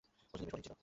[0.31, 0.77] পরিস্থিতি ছিল বেশ কঠিন।